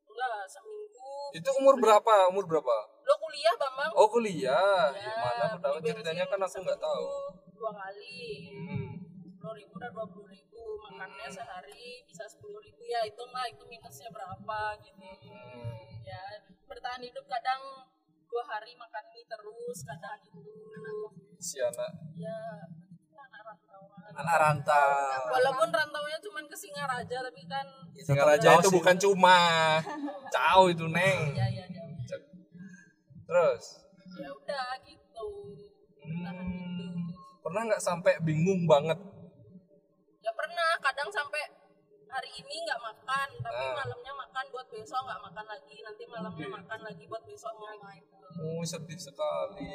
[0.09, 1.13] enggak seminggu.
[1.37, 2.15] Itu umur berapa?
[2.33, 2.77] Umur berapa?
[3.03, 4.89] Lo kuliah bambang oh kuliah.
[4.93, 7.07] Ya, gimana aku tahu ceritanya kan aku nggak tahu.
[7.53, 8.51] dua kali.
[8.53, 8.91] Hmm.
[9.23, 10.63] sepuluh ribu dan dua puluh ribu.
[10.87, 12.83] Makannya sehari bisa sepuluh ribu.
[12.87, 15.03] Ya itu lah itu minusnya berapa gitu.
[15.03, 15.77] Hmm.
[16.07, 16.23] ya
[16.69, 17.89] bertahan hidup kadang
[18.29, 20.41] dua hari makan mie terus kadang itu.
[21.43, 21.91] Si anak.
[22.15, 22.39] Ya
[24.13, 24.93] anak rantau
[25.33, 28.77] walaupun rantaunya cuma ke Singaraja tapi kan Singaraja Jauh itu sih.
[28.77, 29.37] bukan cuma
[30.29, 31.33] jauh itu neng.
[31.37, 31.83] Ya ya ya
[33.25, 33.65] terus?
[34.21, 35.25] Ya udah gitu.
[36.05, 37.09] Hmm,
[37.41, 38.99] pernah nggak sampai bingung banget?
[40.21, 41.41] Ya pernah kadang sampai
[42.13, 43.73] hari ini nggak makan tapi Ah.
[43.75, 45.77] malamnya makan buat besok nggak makan lagi.
[45.81, 46.55] Nanti malamnya Oke.
[46.55, 49.69] makan lagi buat besoknya gitu oh sedih sekali.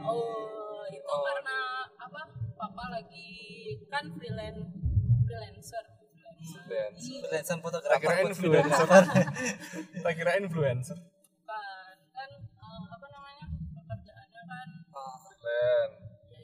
[0.00, 1.22] Oh itu Oh.
[1.22, 1.58] karena
[1.96, 2.22] apa?
[2.54, 3.30] Papa lagi
[3.86, 4.62] kan freelance
[5.24, 5.84] freelancer.
[6.66, 7.42] Freelancer.
[7.42, 8.86] Tak fotografer kira influencer
[9.96, 10.98] tak kira influencer.
[12.10, 13.46] Kan eh, apa namanya?
[13.76, 15.90] Pekerjaannya kan Oh, keren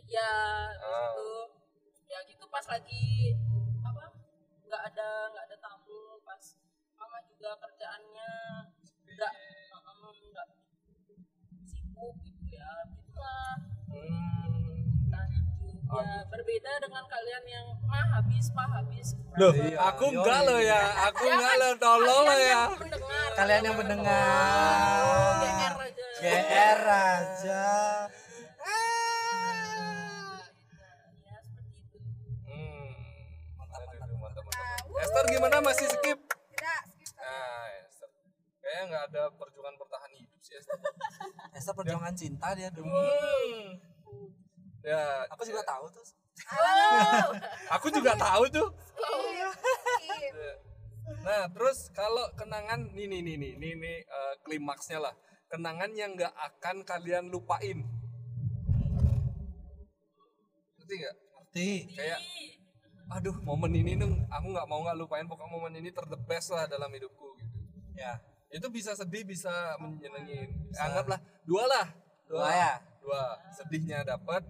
[0.06, 0.32] ya
[0.76, 1.10] Ah.
[1.12, 1.30] gitu.
[2.06, 3.34] Ya gitu pas lagi
[5.30, 6.44] nggak ada tamu pas
[6.94, 8.30] mama juga kerjaannya
[9.06, 9.70] nggak eh,
[10.26, 10.48] nggak
[11.64, 13.54] sibuk gitu ya gitulah.
[13.86, 14.84] Hmm.
[15.08, 19.08] Nah, itu ya berbeda dengan kalian yang mah habis mah habis.
[19.36, 20.16] Loh, Iya, aku yoi.
[20.16, 22.62] enggak loh ya aku enggak loh tolong lo ya.
[23.36, 25.00] Kalian yang mendengar.
[25.04, 26.06] Oh, GR aja.
[26.16, 27.64] GR aja
[34.96, 36.18] Esther gimana masih skip?
[36.20, 37.10] Tidak, skip.
[37.20, 38.10] Nah, Esther.
[38.62, 40.78] Kayaknya nggak ada perjuangan bertahan hidup sih Esther.
[41.56, 43.68] Esther perjuangan cinta dia dulu Hmm.
[44.86, 46.06] Ya, aku juga tahu tuh
[46.46, 47.26] oh
[47.72, 48.68] aku juga tahu tuh.
[50.04, 50.34] Skip.
[51.22, 55.14] Nah, terus kalau kenangan nih nih nih nih nih, nih eh, klimaksnya lah.
[55.46, 57.86] Kenangan yang nggak akan kalian lupain.
[60.78, 61.16] Ngerti nggak?
[61.16, 62.20] ngerti Kayak
[63.06, 66.50] aduh momen ini nih aku nggak mau nggak lupain pokoknya momen ini ter the best
[66.50, 67.58] lah dalam hidupku gitu.
[67.94, 68.18] Ya
[68.50, 71.86] itu bisa sedih bisa menyenengin anggaplah dua lah.
[72.26, 72.72] Dua ya?
[73.02, 73.38] dua.
[73.54, 74.42] Sedihnya dapat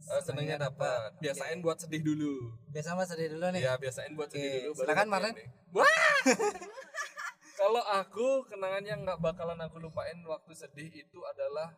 [0.00, 1.14] eh, senengnya dapat.
[1.22, 2.50] biasain buat sedih dulu.
[2.74, 3.62] Biasa mas sedih dulu nih.
[3.62, 5.34] Ya biasain buat sedih Oke, dulu silakan, Marlen.
[5.70, 5.86] wah!
[7.60, 11.76] Kalau aku kenangan yang nggak bakalan aku lupain waktu sedih itu adalah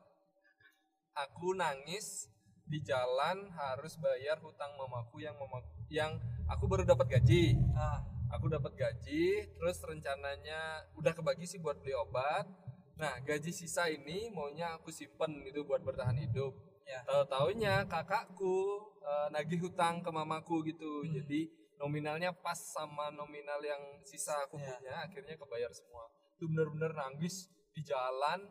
[1.13, 2.31] aku nangis
[2.63, 6.17] di jalan harus bayar hutang mamaku yang mamaku yang
[6.49, 7.53] aku baru dapat gaji.
[7.77, 8.01] Ah,
[8.33, 12.49] aku dapat gaji terus rencananya udah kebagi sih buat beli obat.
[12.97, 16.57] Nah gaji sisa ini maunya aku simpen gitu buat bertahan hidup.
[16.89, 17.05] Ya.
[17.05, 21.05] Tahu taunya kakakku eh, nagih hutang ke mamaku gitu.
[21.05, 21.13] Hmm.
[21.13, 21.41] jadi
[21.77, 24.79] nominalnya pas sama nominal yang sisa aku Ya.
[24.81, 26.09] punya akhirnya kebayar semua.
[26.41, 28.49] Itu bener-bener nangis di jalan.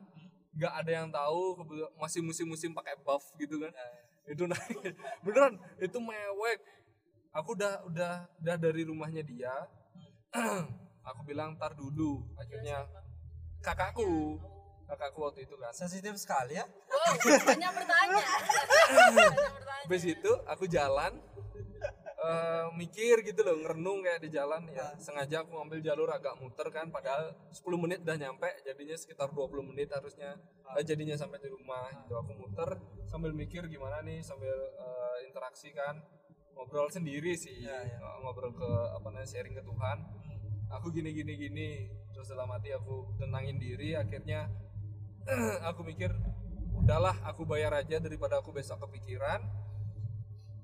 [0.51, 1.63] Nggak ada yang tahu
[1.97, 3.71] masih musim-musim pakai buff gitu kan.
[3.71, 3.87] Ya,
[4.35, 4.93] itu nangis.
[5.23, 6.59] Beneran itu mewek
[7.31, 8.13] aku udah udah
[8.43, 9.55] udah dari rumahnya dia
[11.09, 12.23] aku bilang ntar dulu.
[12.39, 12.87] Akhirnya
[13.59, 14.39] kakakku
[14.87, 15.71] kakakku waktu itu kan.
[15.71, 16.65] Sensitif sekali ya.
[16.67, 17.15] Wow,
[17.47, 18.23] banyak bertanya.
[19.87, 21.19] habis itu aku jalan
[22.21, 24.95] eh, mikir gitu loh ngerenung kayak di jalan ya.
[24.99, 29.71] Sengaja aku ngambil jalur agak muter kan padahal 10 menit udah nyampe jadinya sekitar 20
[29.71, 30.39] menit harusnya.
[30.79, 32.79] Eh, jadinya sampai di rumah gitu aku muter
[33.11, 35.99] sambil mikir gimana nih sambil eh, interaksi kan
[36.55, 37.63] ngobrol sendiri sih.
[37.63, 37.97] Ya, ya.
[37.97, 39.97] Eh, ngobrol ke apa namanya sharing ke Tuhan.
[40.79, 41.69] Aku gini gini gini.
[42.11, 44.47] Terus dalam hati aku tenangin diri akhirnya
[45.69, 46.11] aku mikir
[46.75, 49.43] udahlah aku bayar aja daripada aku besok kepikiran.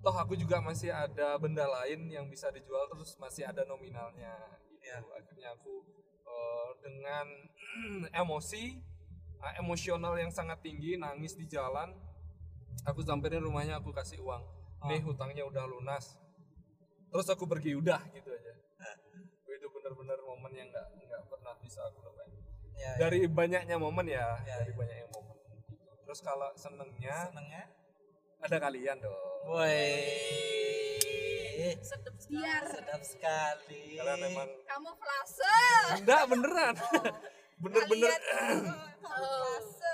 [0.02, 4.36] Toh aku juga masih ada benda lain yang bisa dijual terus masih ada nominalnya.
[4.72, 4.88] Gitu.
[4.88, 5.04] Ya.
[5.04, 5.84] akhirnya aku
[6.24, 7.26] eh, dengan
[8.24, 8.80] emosi
[9.44, 11.92] eh, emosional yang sangat tinggi nangis di jalan
[12.88, 16.20] aku samperin rumahnya aku kasih uang nih hutangnya udah lunas.
[17.08, 18.54] Terus aku pergi udah gitu aja.
[19.48, 22.30] Itu bener-bener momen yang nggak nggak pernah bisa aku lupain.
[22.78, 23.10] Ya, ya.
[23.10, 24.78] dari banyaknya momen ya, Ya, dari ya.
[24.78, 25.34] banyaknya momen.
[26.06, 27.64] Terus kalau senengnya senengnya?
[28.38, 29.50] ada kalian dong.
[29.50, 29.98] Woi.
[31.82, 32.64] Sedep biar.
[32.70, 33.98] Sedap sekali.
[33.98, 35.58] Kalian emang kamu flase.
[35.98, 36.76] Enggak beneran.
[37.58, 38.10] Bener-bener.
[38.14, 38.22] Kalian
[38.62, 39.92] kamu flase.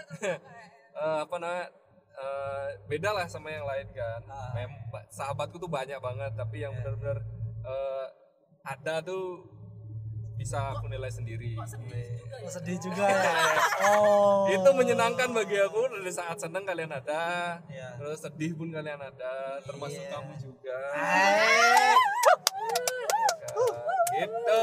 [0.93, 1.67] Eh, apa namanya
[2.23, 4.21] eh, beda lah sama yang lain kan.
[4.25, 4.51] Ah.
[4.55, 7.19] Mem- ba- sahabatku tuh banyak banget tapi yang bener-bener
[7.61, 8.07] eh,
[8.63, 9.43] ada tuh
[10.33, 11.53] bisa aku nilai sendiri.
[11.53, 12.49] kok sedih juga Oh, ya.
[12.49, 13.21] sedih juga ya?
[13.93, 14.49] Oh.
[14.49, 17.95] itu menyenangkan bagi aku dari saat seneng kalian ada Iya.
[17.95, 20.11] terus sedih pun kalian ada termasuk Iya.
[20.11, 20.77] kamu juga.
[20.89, 21.95] Eh,
[24.15, 24.61] gitu.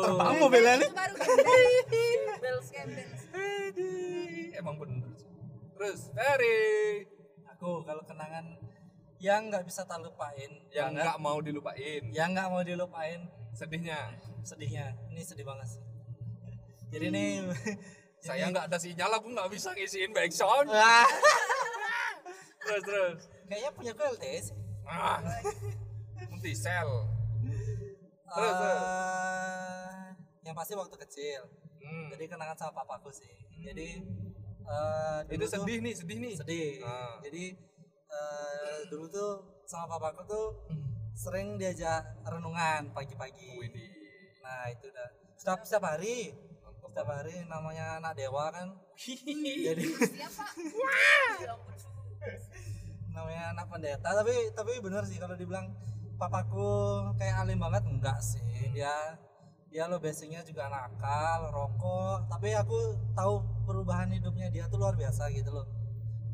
[0.00, 0.66] Itu baru gembel
[2.40, 3.94] Bells gembel Hedi.
[4.52, 5.10] emang bener
[5.80, 7.08] terus Ferry
[7.48, 8.44] aku kalau kenangan
[9.16, 12.04] yang nggak bisa tak lupain yang nggak mau dilupain.
[12.12, 13.20] Yang nggak mau dilupain.
[13.56, 14.16] Sedihnya?
[14.44, 14.92] Sedihnya.
[15.12, 15.82] Ini sedih banget sih.
[16.92, 17.48] Jadi nih
[18.24, 20.68] saya nggak ada sinyal aku nggak bisa ngisiin back sound.
[20.68, 21.08] Wah,
[22.64, 23.20] terus terus.
[23.48, 24.52] Kayaknya punya gue LTS
[24.84, 25.20] ah.
[26.28, 26.90] Nanti sel.
[28.30, 28.80] Terus, terus.
[28.84, 30.00] Eh,
[30.44, 31.40] yang pasti waktu kecil.
[31.80, 32.12] Hmm.
[32.12, 33.32] jadi kenangan sama papaku sih.
[33.64, 34.04] Jadi
[34.70, 36.34] eh, itu dulu tuh- sedih nih sedih nih.
[36.38, 36.68] Sedih.
[36.82, 37.18] Ah.
[37.20, 37.44] jadi
[38.10, 39.30] eh, dulu tuh
[39.66, 40.46] sama papaku tuh
[41.12, 43.58] sering diajak renungan pagi-pagi.
[43.58, 43.90] Widih.
[44.40, 46.32] nah itu udah setiap setiap hari.
[46.80, 48.66] Setiap hari namanya anak dewa kan.
[49.68, 50.42] Jadi siapa?
[51.38, 51.54] Ya
[53.14, 54.10] namanya anak pendeta.
[54.10, 55.70] Tapi tapi bener sih kalau dibilang
[56.16, 56.66] papaku
[57.14, 58.42] kayak alim banget enggak sih.
[58.74, 59.14] Dia
[59.70, 62.26] dia lo basicnya juga nakal rokok.
[62.26, 62.78] Tapi aku
[63.14, 63.38] tahu
[63.70, 65.66] perubahan hidupnya dia tuh luar biasa gitu loh.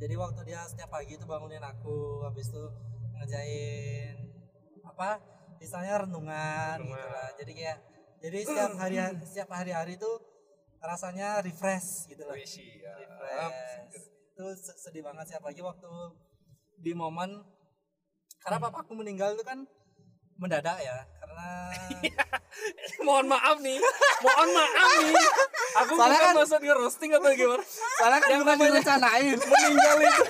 [0.00, 2.64] Jadi waktu dia setiap pagi itu bangunin aku habis itu
[3.16, 4.16] ngejain
[4.84, 5.20] apa
[5.60, 6.96] istilahnya renungan Renungan.
[6.96, 7.28] gitu lah.
[7.36, 7.78] Jadi kayak
[8.16, 10.10] jadi setiap hari setiap hari-hari itu
[10.80, 12.36] rasanya refresh gitu loh.
[12.36, 12.44] Ya.
[12.96, 14.04] refresh.
[14.32, 15.88] Itu se- sedih banget sih apalagi waktu
[16.76, 17.40] di momen
[18.40, 19.64] karena papaku meninggal itu kan
[20.36, 21.48] mendadak ya karena
[23.06, 23.78] mohon maaf nih
[24.18, 25.14] mohon maaf nih
[25.76, 30.24] aku Soalnya bukan kan- maksud nge-roasting atau gimana soalnya kan bukan direncanain meninggal itu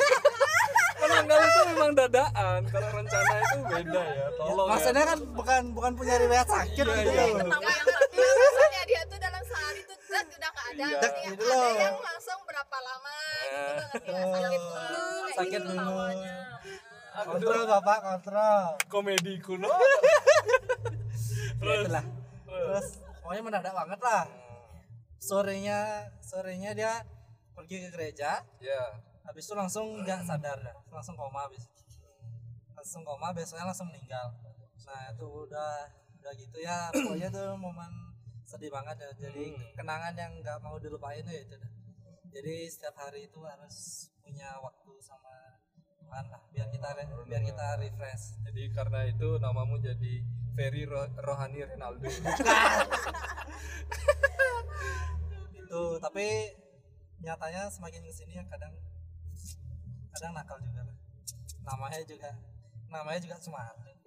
[0.97, 5.09] meninggal itu memang dadaan kalau rencana itu beda ya tolong maksudnya ya.
[5.09, 7.25] kan bukan bukan punya riwayat sakit Iya, gitu iya.
[7.37, 10.99] Pertama yang maksudnya dia tuh dalam sehari tuh zat udah nggak ada Iya.
[11.27, 11.63] Gitu loh.
[11.65, 14.03] ada yang langsung berapa lama gitu nggak?
[14.37, 15.69] sakit dulu sakit gitu.
[15.69, 15.95] dulu
[17.25, 18.65] kontrol bapak kontrol.
[18.93, 19.71] Komedi kuno.
[21.57, 22.05] Ya terus itulah.
[22.45, 22.87] Terus?
[23.25, 24.25] Pokoknya mendadak banget lah.
[25.17, 26.93] Sorenya sorenya dia
[27.57, 28.45] pergi ke gereja.
[28.61, 28.83] Ya.
[29.25, 31.65] Habis itu langsung nggak sadar dah langsung koma habis.
[32.77, 34.37] Langsung koma besoknya langsung meninggal.
[34.87, 35.89] Nah itu udah
[36.21, 36.89] udah gitu ya.
[36.95, 37.91] Pokoknya tuh momen
[38.45, 39.11] sedih banget ya.
[39.27, 39.73] Jadi Hmm.
[39.75, 41.73] kenangan yang nggak mau dilupain ya itu dah.
[42.27, 45.46] jadi setiap hari itu harus punya waktu sama
[46.09, 50.15] lah biar kita re- biar kita refresh Jadi karena itu namamu jadi
[50.53, 52.09] Ferry Ro- Rohani Ronaldo.
[55.57, 56.27] itu tapi
[57.19, 58.73] nyatanya semakin ke sini ya kadang
[60.11, 60.97] kadang nakal juga lah
[61.67, 62.31] namanya juga
[62.89, 63.85] namanya juga Sumarno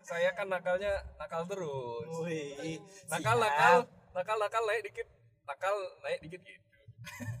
[0.00, 0.88] Saya kan nakalnya
[1.20, 2.08] nakal terus.
[2.24, 2.80] Wih,
[3.12, 3.44] Nakal siap.
[3.44, 3.76] nakal
[4.16, 5.04] nakal nakal naik dikit.
[5.44, 6.64] Nakal naik dikit gitu.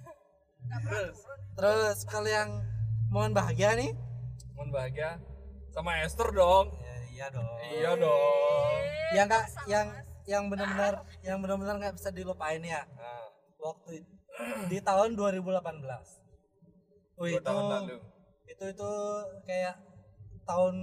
[0.68, 1.16] Terus
[1.54, 2.50] terus kalau yang
[3.08, 3.90] momen bahagia nih
[4.52, 5.18] mohon bahagia
[5.70, 6.70] sama Esther dong.
[6.76, 8.78] ya, iya dong Iya dong.
[9.10, 9.86] yang nggak yang
[10.24, 13.26] yang benar-benar yang benar-benar nggak bisa dilupain ya Nah,
[13.58, 14.12] waktu itu,
[14.66, 15.48] di tahun 2018
[17.16, 17.96] Wih, dua itu tahun lalu.
[18.46, 18.90] itu itu
[19.44, 19.74] kayak
[20.44, 20.76] tahun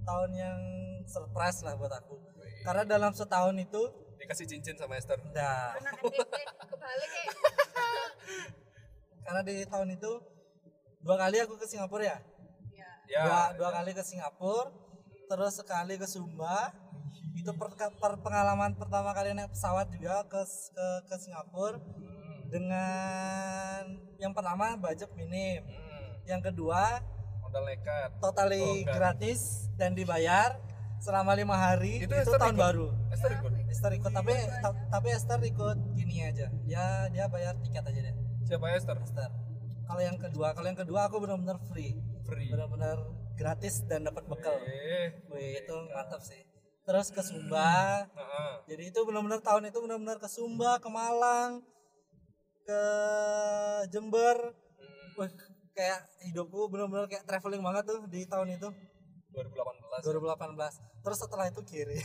[0.00, 0.58] tahun yang
[1.04, 2.62] surprise lah buat aku Wih.
[2.62, 3.82] karena dalam setahun itu
[4.16, 5.16] Dikasih cincin sama Esther.
[5.30, 7.24] nah kebalik ya.
[9.30, 10.12] karena di tahun itu
[11.00, 12.18] dua kali aku ke Singapura ya
[12.72, 12.90] Ya.
[13.08, 13.22] Ya.
[13.22, 14.74] dua, dua kali ke Singapura
[15.24, 16.74] terus sekali ke Sumba
[17.32, 22.50] itu per, per- pengalaman pertama kali naik pesawat juga ke ke, ke Singapura Hmm.
[22.50, 23.82] dengan
[24.16, 26.10] yang pertama budget minim Hmm.
[26.24, 26.98] yang kedua
[27.40, 28.10] Modal nekat.
[28.18, 29.40] totally Oh, gratis
[29.74, 30.58] dan dibayar
[30.98, 32.64] selama lima hari Itu itu, Esther tahun ikut?
[32.64, 33.52] baru Esther ikut.
[33.68, 38.14] Esther ikut tapi ta- tapi Esther ikut gini aja dia dia bayar tiket aja deh
[38.50, 38.98] Siapa Esther?
[38.98, 39.30] Esther
[39.86, 41.94] kalau yang kedua kalau yang kedua aku benar-benar free
[42.26, 42.50] Free.
[42.50, 42.98] benar-benar
[43.38, 45.14] gratis dan dapat bekal Eh.
[45.30, 46.42] Wih itu mantap sih
[46.82, 48.10] terus ke Sumba
[48.66, 51.62] jadi itu benar-benar tahun itu benar-benar ke Sumba ke Malang
[52.66, 52.82] ke
[53.94, 55.26] Jember Hmm.
[55.26, 55.30] Wih,
[55.70, 58.66] kayak hidupku benar-benar kayak traveling banget tuh di tahun itu
[59.30, 60.00] 2018.
[60.00, 61.96] 2018 terus setelah itu kiri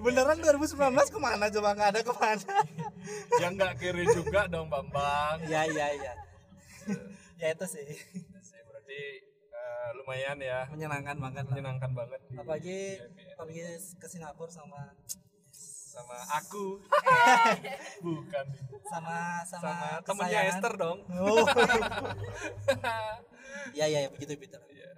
[0.00, 2.52] beneran 2019 ke mana coba nggak ada ke mana
[3.36, 5.42] ya nggak kiri juga dong Bambang.
[5.52, 6.12] ya ya ya
[7.36, 7.88] ya itu sih
[8.40, 9.00] Sih, Berarti
[9.50, 10.58] eh, lumayan ya.
[10.68, 12.20] menyenangkan banget Menyenangkan banget.
[12.34, 13.32] apalagi VIP ya.
[13.34, 13.60] apalagi
[13.96, 14.80] ke Singapura sama
[15.90, 16.78] sama aku.
[18.06, 18.46] Bukan.
[18.86, 20.40] sama sama, Sama temennya.
[20.46, 20.98] Esther dong.
[21.10, 21.42] oh.
[23.72, 24.90] Ya ya ya begitu begitu Iya.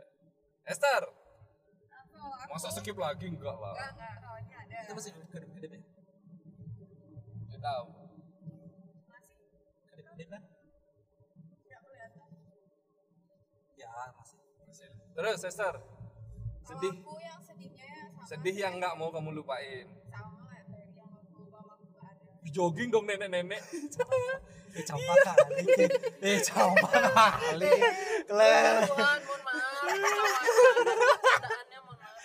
[0.65, 3.75] Esther, Aku, aku masa skip lagi enggak lah.
[3.75, 4.77] enggak enggak kawannya ada.
[4.81, 5.81] itu masih kedip kedip ya
[7.43, 7.85] Tidak tahu.
[9.05, 9.37] Masih
[9.91, 12.23] kedip kedip kan enggak kelihatan.
[13.75, 14.39] ya masih
[15.13, 16.95] Terus Esther, Kalau sedih.
[16.97, 19.87] aku yang sedihnya ya sama Sedih yang nggak mau kamu lupain.
[20.07, 22.49] sama kayak dari yang waktu mamaku nggak ada.
[22.49, 23.61] Jogging dong nenek-nenek.
[24.73, 25.65] eh campak kali
[26.25, 27.73] eh campak kali
[28.33, 29.61] kelen Tuhan, mohon maaf.
[30.41, 32.17] Keadaannya mohon maaf.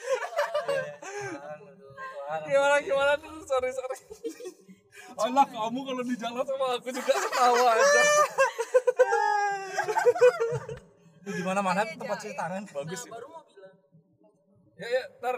[2.43, 3.99] gimana gimana tuh sorry sorry.
[5.17, 8.01] Allah kamu kalau di jalan sama aku juga ketawa aja.
[11.27, 13.11] di mana mana tempat cuci tangan Bagus Nah, sih.
[13.11, 13.75] baru mau bilang.
[14.77, 15.35] Ya ya, ntar.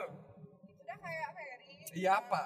[0.85, 1.73] Kayak Ferry.
[1.95, 2.41] Iya apa?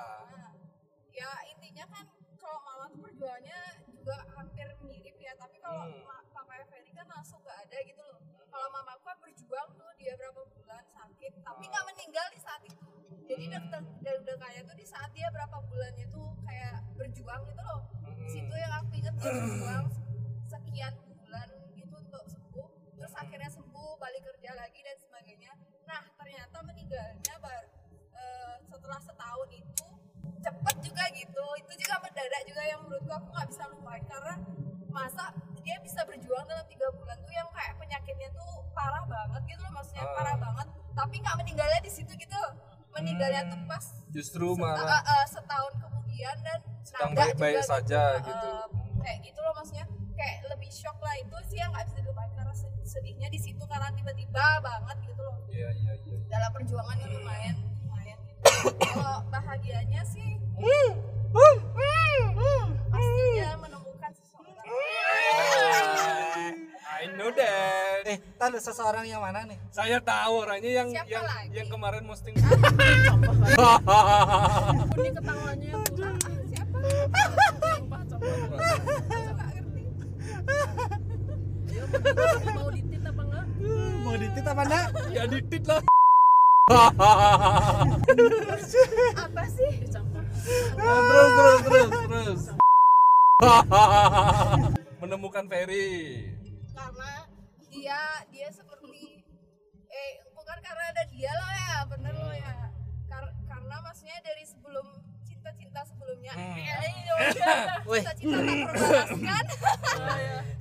[1.12, 2.06] Ya intinya kan
[2.38, 3.60] kalau mama tuh perjuangannya
[3.90, 6.23] juga hampir mirip ya tapi kalau Hmm.
[10.14, 12.86] Dia berapa bulan sakit tapi nggak meninggal di saat itu
[13.26, 13.54] jadi Hmm.
[13.66, 17.82] dokter dan udah kaya tuh di saat dia berapa bulannya tuh kayak berjuang gitu loh
[17.98, 18.30] Hmm.
[18.30, 19.86] situ yang aku inget dia berjuang
[20.54, 23.22] sekian bulan gitu untuk sembuh terus Hmm.
[23.26, 25.52] akhirnya sembuh balik kerja lagi dan sebagainya
[25.84, 27.70] nah ternyata meninggalnya bar-
[28.14, 29.88] eh, setelah setahun itu
[30.38, 34.36] cepet juga gitu itu juga mendadak juga yang menurutku aku nggak bisa lupain karena
[34.94, 35.26] masa
[35.58, 39.74] dia bisa berjuang dalam tiga bulan tuh yang kayak penyakitnya tuh parah banget gitu loh
[39.74, 40.14] maksudnya Ah.
[40.14, 42.42] parah banget tapi nggak meninggalnya di situ gitu
[42.92, 43.68] meninggalnya tuh Hmm.
[43.68, 48.52] pas Justru se- malah eh, eh, setahun kemudian dan Sedang baik-baik juga saja Eh, gitu.
[49.00, 52.54] kayak gitu loh maksudnya kayak lebih shock lah itu sih yang nggak bisa dilupain karena
[52.54, 56.18] se- sedihnya di situ karena tiba-tiba banget gitu loh Iya iya iya.
[56.28, 58.46] dalam perjuangan yang lumayan lumayan gitu.
[58.94, 60.38] kalau bahagianya sih
[62.86, 64.54] pastinya menemukan seseorang
[67.04, 68.04] I know that.
[68.06, 71.52] eh tadi seseorang yang mana nih Saya tahu orangnya yang Siapa yang lagi?
[71.54, 72.32] yang kemarin posting.
[73.12, 73.36] Ampun
[74.98, 76.16] nih ketawanya Tuhan.
[76.48, 76.78] siapa
[77.76, 78.32] Sumpah, sumpah.
[79.04, 79.84] nggak ngerti
[81.66, 81.84] Ayo,
[82.56, 83.46] mau ditit apa enggak?
[84.00, 85.82] mau ditit apa enggak ya ditit lah.
[89.20, 90.24] apa sih Dicampur.
[90.24, 92.42] terus terus terus terus.
[95.02, 96.32] Menemukan Ferry.
[96.74, 97.12] Karena
[97.70, 99.24] dia dia seperti
[100.64, 102.54] karena ada dia loh ya bener loh ya.
[103.06, 104.88] Kar- karena maksudnya dari sebelum
[105.28, 106.34] cinta-cinta sebelumnya.
[106.34, 106.56] Hmm.
[106.58, 109.46] eh, iya, cinta-cinta tak terbalaskan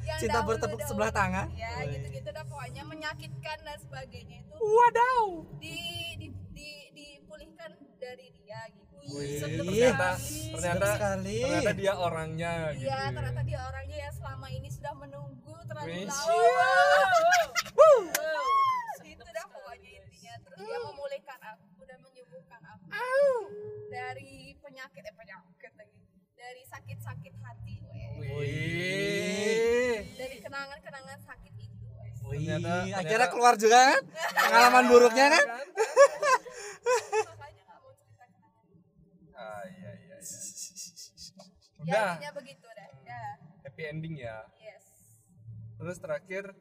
[0.02, 0.90] Yang cinta bertepuk dahulu.
[0.90, 1.46] sebelah tangan.
[1.54, 5.26] Ya gitu-gitu dah pokoknya menyakitkan dan sebagainya itu wadaw
[5.62, 5.80] di,
[6.18, 7.72] di, di, dipulihkan
[8.02, 9.38] dari dia gitu Wih.
[9.38, 10.08] ternyata
[10.52, 11.38] ternyata sekali.
[11.40, 16.06] ternyata dia orangnya gitu Iya, ternyata dia orangnya yang selama ini sudah menunggu terlalu Wih,
[16.06, 16.26] lama.
[19.04, 20.32] Itu dah pokoknya intinya.
[20.40, 22.86] Terus dia memulihkan aku dan menyembuhkan aku
[23.88, 25.98] dari penyakit eh penyakit lagi.
[26.32, 27.74] Dari sakit-sakit hati.
[28.18, 29.98] Wih.
[30.12, 31.86] Dari kenangan-kenangan sakit itu.
[32.24, 34.00] Wih, Ternyata- akhirnya ternyata- keluar juga kan
[34.42, 35.44] pengalaman buruknya kan
[41.82, 42.08] udah.
[42.16, 42.88] Intinya begitu dah.
[43.02, 43.22] Ya,
[43.66, 44.38] happy ending ya.
[44.58, 44.84] Yes.
[45.82, 46.54] terus terakhir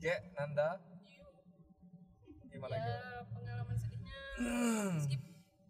[0.00, 0.80] Ge, Nanda.
[2.48, 2.88] Gimana Ge?
[2.88, 4.18] ya pengalaman sedihnya.
[5.04, 5.20] Skip.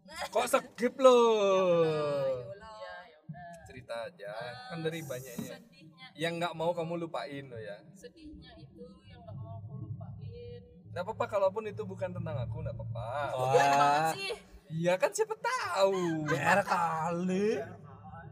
[0.34, 2.74] Kok skip loh Ayolah.
[2.78, 4.32] ya ya cerita aja.
[4.70, 5.50] Kan dari banyaknya.
[5.58, 7.78] sedihnya yang nggak mau kamu lupain loh ya.
[7.98, 10.60] Sedihnya itu yang nggak mau aku lupain.
[10.94, 13.10] Nggak apa-apa kalaupun itu bukan tentang aku nggak apa-apa.
[13.34, 14.32] Gimana sih.
[14.70, 16.30] Iya kan siapa tahu.
[16.30, 17.58] Biar kali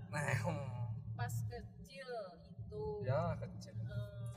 [0.09, 0.88] nah hmm.
[1.12, 2.11] pas kecil
[2.49, 3.75] itu ya kecil.
[3.77, 4.33] eh,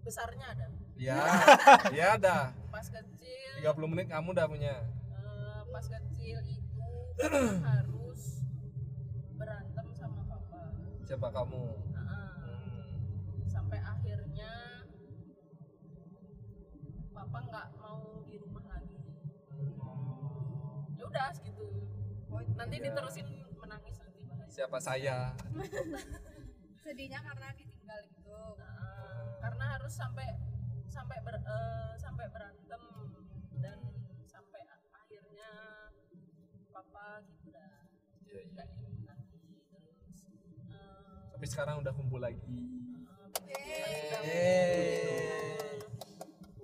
[0.00, 0.66] besarnya ada?
[0.96, 1.20] Ya
[1.98, 3.52] ya dah pas kecil.
[3.60, 4.74] 30 menit kamu udah punya.
[5.12, 6.90] Eh, pas kecil itu
[7.68, 8.40] harus
[9.36, 10.60] berantem sama papa.
[11.04, 11.64] Siapa kamu.
[11.96, 12.84] Hmm.
[13.50, 14.84] sampai akhirnya
[17.12, 19.00] papa nggak mau di rumah lagi.
[20.96, 21.66] Ya udah segitu.
[22.56, 23.45] Nanti diterusin nanti bahaya
[24.56, 25.36] siapa saya.
[26.84, 28.32] Sedihnya karena ditinggal gitu.
[28.56, 30.32] Nah, karena harus sampai
[30.88, 32.80] sampai ber, eh, sampai berantem
[33.60, 33.76] dan
[34.24, 34.64] sampai
[34.96, 35.50] akhirnya
[36.72, 37.84] papa gitu dah.
[38.24, 38.64] Iya, iya.
[39.12, 40.24] lagi terus
[40.72, 42.40] eh, tapi sekarang udah kumpul lagi.
[43.44, 45.04] Yeay.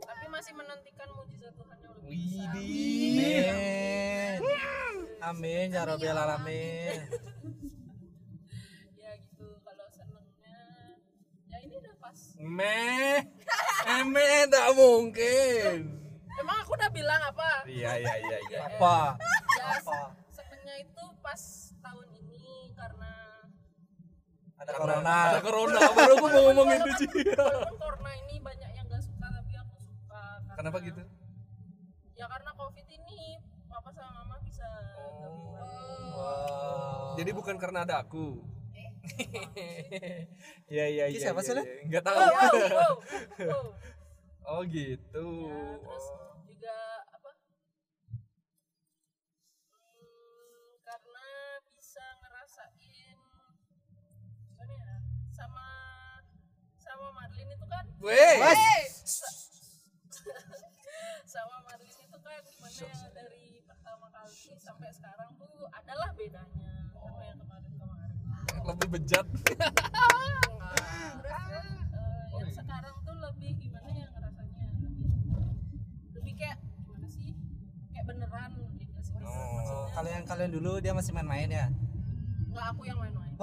[0.01, 2.57] tapi masih menantikan mujizat Tuhan yang lebih besar.
[2.57, 4.41] Amin.
[5.23, 7.32] Amin ya robbal alamin
[11.63, 12.19] ini udah pas.
[12.39, 13.19] Meh.
[14.05, 15.75] Meh tak mungkin.
[16.33, 17.63] Emang aku udah bilang apa?
[17.65, 18.59] Iya iya iya iya.
[18.67, 19.17] Apa?
[19.55, 19.99] Ya apa?
[20.29, 21.41] senengnya itu pas
[21.79, 23.13] tahun ini karena
[24.57, 25.17] ada Karena corona.
[25.29, 25.81] ada corona.
[25.93, 29.75] baru aku mau ngomong itu sih walaupun corona ini banyak yang gak suka tapi aku
[29.83, 31.03] suka karena, kenapa gitu?
[32.15, 33.21] Ya karena covid ini
[33.67, 34.67] papa sama mama bisa
[35.23, 36.13] Oh.
[36.13, 37.15] Wow.
[37.17, 38.41] jadi bukan karena ada aku
[40.73, 41.19] Iya iya iya.
[41.21, 41.63] siapa iya, sih, Le?
[41.63, 41.75] iya.
[41.91, 42.17] Nggak tahu.
[42.17, 42.95] wow, wow, wow,
[43.51, 43.65] wow.
[44.43, 45.27] Oh gitu.
[45.47, 46.35] Ya, terus Oh.
[46.43, 46.77] juga
[47.11, 47.31] apa
[49.71, 51.27] hmm, karena
[51.73, 53.17] bisa ngerasain
[54.49, 54.95] gimana ya
[55.31, 55.67] sama
[56.77, 58.37] sama Marlin itu kan Weh.
[61.33, 67.21] sama Marlin itu kan gimana ya dari pertama kali sampai sekarang tuh adalah bedanya sama
[67.25, 67.82] yang kemarin-kemarin
[68.63, 69.27] Lebih bejat.
[69.43, 69.55] terus
[71.43, 74.65] eh, yang sekarang tuh lebih gimana ya ngerasanya?
[74.79, 75.11] Lebih
[76.15, 77.29] lebih kayak gimana sih?
[77.91, 79.31] Kayak beneran gitu sih Oh,
[79.63, 81.67] Oh, kalau yang kalian dulu dia masih main-main ya?
[82.49, 83.33] Nggak aku yang main-main.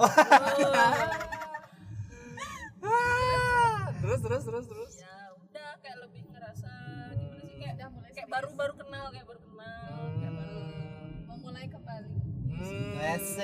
[4.00, 4.92] Terus terus terus terus.
[4.96, 6.72] ya udah kayak lebih ngerasa
[7.14, 7.60] gimana sih?
[7.60, 9.84] Kayak Udah mulai kayak baru-baru kenal kayak baru kenal
[10.16, 10.60] kayak baru
[11.28, 11.89] Memulai kembali.
[12.60, 12.92] Hmm.
[13.10, 13.40] Esek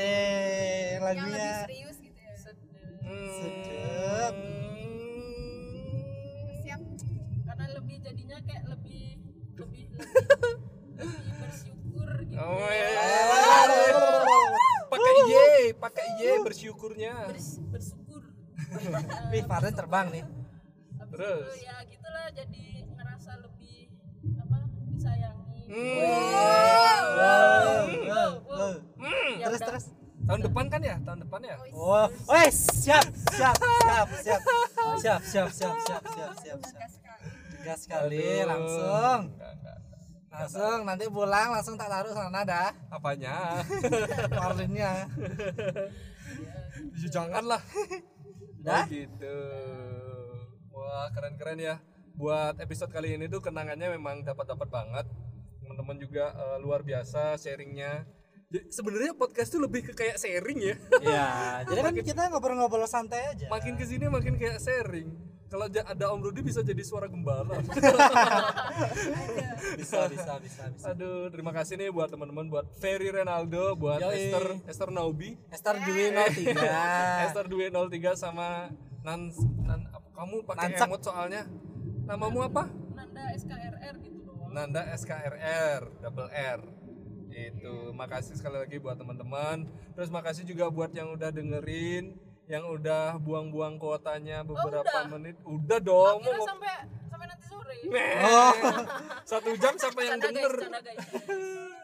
[0.93, 2.35] Yang lebih lagunya serius gitu ya.
[2.37, 3.29] sedih Hmm.
[3.33, 4.35] Sedep.
[6.59, 6.81] Siap.
[7.43, 9.05] karena lebih jadinya kayak lebih
[9.57, 10.07] lebih lebih,
[10.99, 12.89] lebih bersyukur gitu Oh, iya.
[14.87, 17.15] Pakai ye, pakai ye bersyukurnya.
[17.27, 18.23] Bers- bersyukur
[19.31, 20.25] Wih, Farden terbang nih
[21.09, 21.49] Terus?
[21.49, 23.89] itu ya gitulah jadi ngerasa lebih
[24.37, 25.97] apa disayangi Hmm.
[25.97, 28.73] Wow, wow, wow.
[29.07, 29.69] Ya Terus udah.
[29.71, 29.87] terus
[30.27, 30.97] Tahun depan kan ya?
[31.07, 31.55] Tahun depan ya?
[31.71, 34.43] Wow, weh siap, siap, siap, siap,
[34.99, 36.59] siap, siap, siap, siap, siap, siap, siap.
[36.59, 37.31] Tegas sekali.
[37.55, 38.47] Tegas sekali, Aduh.
[38.51, 39.79] langsung, Enggak, enggak.
[40.27, 43.63] langsung nanti pulang langsung tak taruh sana dah, Apanya?
[44.35, 45.07] marlinnya.
[46.97, 47.63] Ya, Janganlah.
[48.61, 48.83] Dah?
[48.83, 49.39] Oh gitu.
[50.73, 51.77] Wah, keren-keren ya.
[52.17, 55.07] Buat episode kali ini tuh kenangannya memang dapat-dapat banget.
[55.63, 58.03] Teman-teman juga eh, luar biasa sharingnya.
[58.47, 60.75] Sebenarnya podcast tuh lebih ke kayak sharing ya.
[61.03, 61.27] Iya,
[61.69, 63.51] jadi kan kita ngobrol-ngobrol santai aja.
[63.51, 65.11] Makin ke sini makin kayak sharing.
[65.47, 67.55] kalau ada Om Rudi bisa jadi suara gembala.
[69.79, 74.27] bisa bisa bisa bisa Aduh, terima kasih nih buat teman-teman buat Ferry Renaldo, buat Yoi.
[74.27, 76.51] Esther Esther Naubi, Esther Dwi 03
[77.31, 78.75] Esther Dwi 03 sama
[79.07, 79.31] Nan,
[79.63, 80.87] Nan apa- kamu pakai Nansak.
[80.91, 81.43] emot soalnya.
[82.07, 82.67] Namamu apa?
[82.91, 86.61] Nanda SKRR gitu loh Nanda SKRR double R
[87.37, 89.69] itu makasih sekali lagi buat teman-teman.
[89.93, 92.17] Terus makasih juga buat yang udah dengerin
[92.47, 95.11] yang udah buang-buang kuotanya beberapa udah?
[95.13, 95.37] menit.
[95.43, 97.77] Udah dong mau sampai sampai nanti sore.
[98.27, 98.55] Oh.
[99.27, 100.99] satu jam sampai yang denger guys, canda, guys.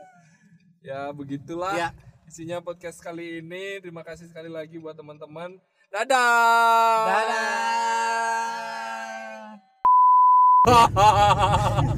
[0.88, 1.88] ya begitulah Ya.
[2.24, 3.82] isinya podcast kali ini.
[3.82, 5.58] Terima kasih sekali lagi buat teman-teman.
[5.92, 7.04] Dadah.
[7.06, 7.50] Dadah